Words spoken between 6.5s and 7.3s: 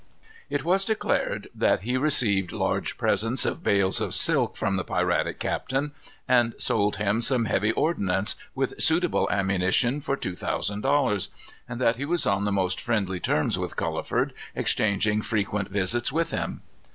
sold him